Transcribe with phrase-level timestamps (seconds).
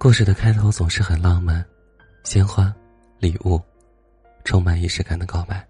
[0.00, 1.64] 故事的开头总是很浪漫，
[2.22, 2.72] 鲜花、
[3.18, 3.60] 礼物，
[4.44, 5.66] 充满仪式感的告白。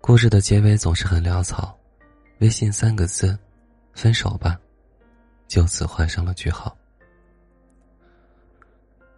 [0.00, 1.78] 故事的结尾总是很潦草，
[2.40, 3.38] 微信三个字
[3.94, 4.58] ：“分手吧”，
[5.46, 6.76] 就此画上了句号。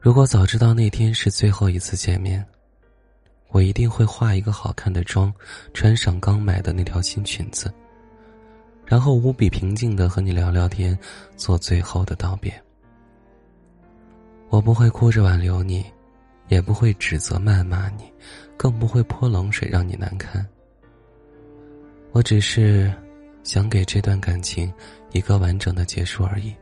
[0.01, 2.45] 如果早知道那天是最后一次见面，
[3.49, 5.33] 我一定会化一个好看的妆，
[5.73, 7.73] 穿上刚买的那条新裙子，
[8.85, 10.97] 然后无比平静的和你聊聊天，
[11.39, 12.53] 做最后的道别。
[14.49, 15.85] 我不会哭着挽留你，
[16.49, 18.11] 也不会指责谩骂你，
[18.57, 20.47] 更不会泼冷水让你难堪。
[22.13, 22.93] 我只是
[23.43, 24.73] 想给这段感情
[25.13, 26.55] 一个完整的结束而已。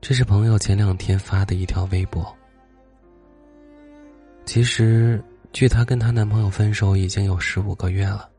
[0.00, 2.34] 这是朋友前两天发的一条微博。
[4.44, 5.22] 其实，
[5.52, 8.30] 距她跟她男朋友分手已经有十五个月了。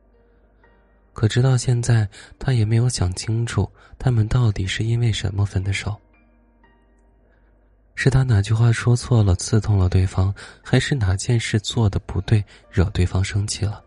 [1.11, 2.07] 可直到现在，
[2.39, 3.69] 她也没有想清楚，
[3.99, 5.99] 他们到底是因为什么分的手。
[7.99, 10.31] 是他哪句话说错了，刺痛了对方，
[10.63, 13.83] 还是哪件事做的不对，惹对方生气了？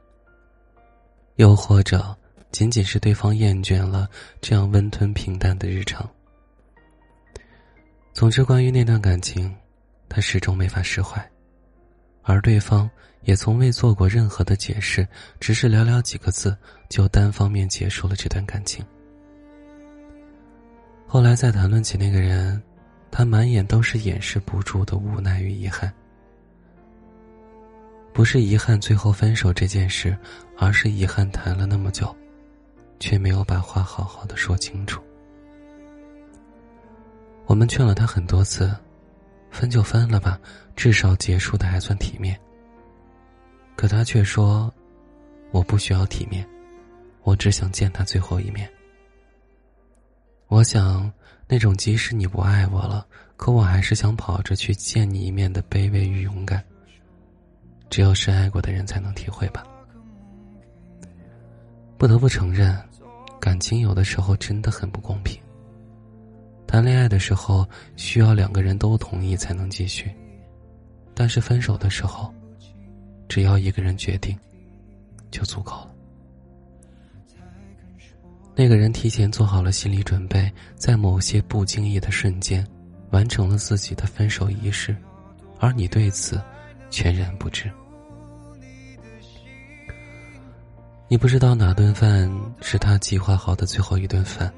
[1.37, 2.15] 又或者，
[2.51, 4.09] 仅仅是对方厌倦了
[4.41, 6.11] 这样温吞平淡的日常？
[8.13, 9.55] 总之，关于那段感情，
[10.09, 11.25] 他始终没法释怀，
[12.25, 12.91] 而对方
[13.23, 15.07] 也从未做过任何的解释，
[15.39, 16.55] 只是寥寥几个字
[16.89, 18.85] 就单方面结束了这段感情。
[21.07, 22.61] 后来再谈论起那个人。
[23.11, 25.93] 他满眼都是掩饰不住的无奈与遗憾，
[28.13, 30.17] 不是遗憾最后分手这件事，
[30.57, 32.15] 而是遗憾谈了那么久，
[33.01, 35.03] 却没有把话好好的说清楚。
[37.47, 38.75] 我们劝了他很多次，
[39.51, 40.39] 分就分了吧，
[40.77, 42.39] 至少结束的还算体面。
[43.75, 44.73] 可他却说
[45.51, 46.49] ：“我不需要体面，
[47.23, 48.71] 我只想见他最后一面。”
[50.47, 51.13] 我想。
[51.53, 53.05] 那种即使你不爱我了，
[53.37, 56.63] 可我还是想跑着去见你一面的卑微与勇敢，
[57.91, 59.65] 只有深爱过的人才能体会吧。
[61.99, 62.79] 不得不承认，
[63.41, 65.43] 感情有的时候真的很不公平。
[66.69, 70.09] 谈恋爱的时候需要两个人都同意才能继续，
[71.15, 72.33] 但是分手的时候，
[73.29, 74.39] 只要一个人决定，
[75.33, 75.91] 就足够了。
[78.55, 82.67] 那个人提前做好了心理准备，在某些不经意的瞬间，
[83.11, 84.95] 完成了自己的分手仪式，
[85.59, 86.41] 而你对此
[86.91, 87.71] 全然不知。
[91.09, 94.53] 你不知道哪顿饭是他计划好的最后一顿饭，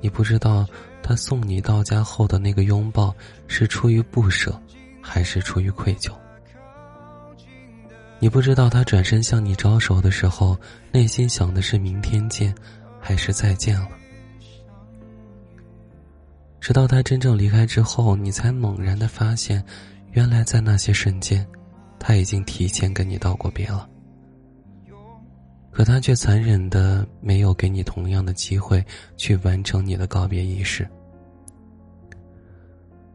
[0.00, 0.66] 你不知道
[1.02, 3.14] 他送你到家后的那个拥抱
[3.46, 4.60] 是出于不舍，
[5.00, 6.12] 还是出于愧疚。
[8.18, 10.58] 你不知道他转身向你招手的时候，
[10.90, 12.54] 内心想的是明天见。
[13.04, 13.88] 还是再见了。
[16.58, 19.62] 直到他真正离开之后，你才猛然的发现，
[20.12, 21.46] 原来在那些瞬间，
[21.98, 23.86] 他已经提前跟你道过别了。
[25.70, 28.82] 可他却残忍的没有给你同样的机会
[29.18, 30.88] 去完成你的告别仪式。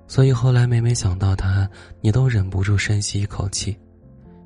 [0.08, 1.68] 所以后来每每想到他，
[2.02, 3.76] 你都忍不住深吸一口气，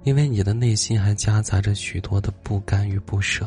[0.04, 3.46] 因为你的内心还夹杂着许多的不甘与不舍。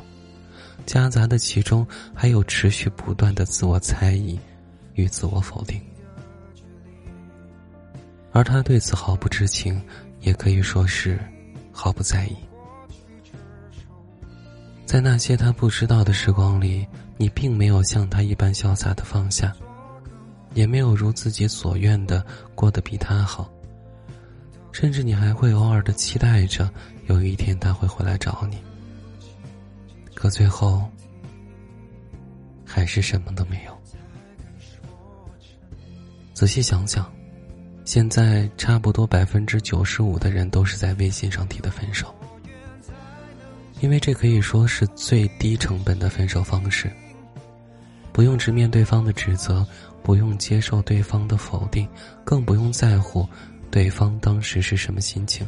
[0.85, 4.39] 夹杂的其中，还有持续不断的自我猜疑
[4.95, 5.81] 与自我否定，
[8.33, 9.81] 而他对此毫不知情，
[10.21, 11.19] 也可以说是
[11.73, 12.37] 毫不在意。
[14.85, 19.53] 在那些他不知道的时光里，你并没有像他一般潇洒的放下，
[20.55, 23.51] 也没有如自己所愿的过得比他好，
[24.71, 26.71] 甚至你还会偶尔的期待着
[27.07, 28.57] 有一天他会回来找你。
[30.17, 30.83] 可最后，
[32.65, 33.79] 还是什么都没有。
[36.33, 37.07] 仔细想想，
[37.85, 42.13] 现在差不多百分之九十五的人都是在微信上提的分手，
[43.81, 46.91] 因为这可以说是最低成本的分手方式。
[48.11, 49.65] 不用直面对方的指责，
[50.03, 51.87] 不用接受对方的否定，
[52.25, 53.29] 更不用在乎
[53.71, 55.47] 对方当时是什么心情。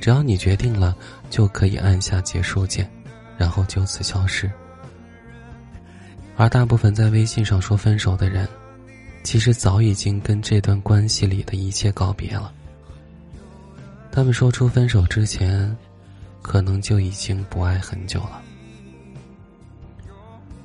[0.00, 0.96] 只要你决定了，
[1.30, 2.90] 就可以按下结束键。
[3.40, 4.50] 然后就此消失。
[6.36, 8.46] 而大部分在微信上说分手的人，
[9.24, 12.52] 其实早已经跟这段关系里的一切告别了。
[14.12, 15.74] 他们说出分手之前，
[16.42, 18.42] 可能就已经不爱很久了。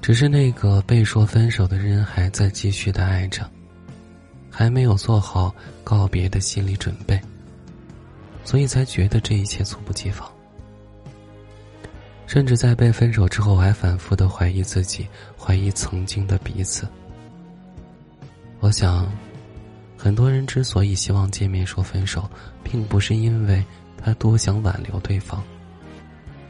[0.01, 3.49] 只是那个被说分手的人还在继续的爱着，
[4.51, 7.17] 还没有做好告别的心理准备，
[8.43, 10.29] 所以才觉得这一切猝不及防。
[12.35, 15.07] 甚至在被分手之后，还反复的怀疑自己，
[15.39, 16.85] 怀疑曾经的彼此。
[18.59, 19.09] 我想，
[19.97, 22.29] 很多人之所以希望见面说分手，
[22.61, 23.63] 并不是因为
[23.95, 25.41] 他多想挽留对方，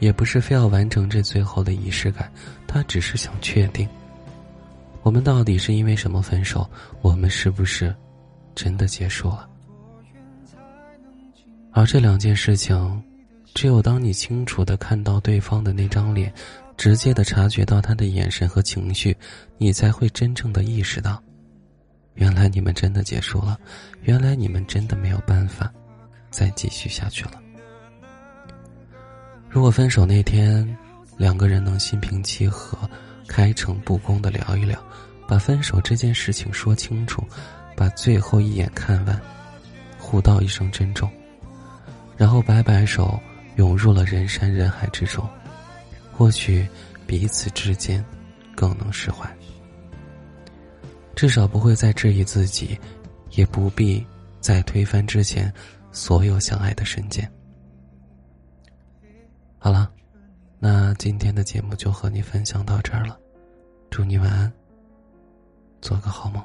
[0.00, 2.32] 也不是非要完成这最后的仪式感，
[2.66, 3.88] 他只是想确定，
[5.02, 6.68] 我们到底是因为什么分手，
[7.00, 7.94] 我们是不是
[8.56, 9.48] 真的结束了？
[11.70, 13.04] 而这两件事情，
[13.56, 16.32] 只有当你清楚的看到对方的那张脸。
[16.76, 19.16] 直接的察觉到他的眼神和情绪，
[19.56, 21.18] 你才会真正的意识到，
[22.16, 23.58] 原来你们真的结束了，
[24.02, 25.72] 原来你们真的没有办法
[26.28, 27.40] 再继续下去了。
[29.48, 30.68] 如果分手那天，
[31.16, 32.78] 两个人能心平气和、
[33.26, 34.78] 开诚布公的聊一聊，
[35.26, 37.26] 把分手这件事情说清楚，
[37.74, 39.18] 把最后一眼看完，
[39.96, 41.10] 互道一声珍重，
[42.18, 43.18] 然后摆摆手，
[43.56, 45.28] 涌入了人山人海之中。
[46.12, 46.66] 或许
[47.06, 48.02] 彼此之间
[48.54, 49.30] 更能释怀，
[51.14, 52.78] 至少不会再质疑自己，
[53.32, 54.02] 也不必
[54.40, 55.52] 再推翻之前
[55.92, 57.30] 所有相爱的瞬间。
[59.58, 59.90] 好了，
[60.58, 63.18] 那今天的节目就和你分享到这儿了，
[63.90, 64.50] 祝你晚安，
[65.82, 66.42] 做个好梦。